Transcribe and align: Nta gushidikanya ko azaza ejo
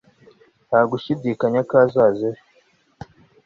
Nta 0.67 0.79
gushidikanya 0.91 1.59
ko 1.69 1.73
azaza 1.85 2.23
ejo 2.31 2.43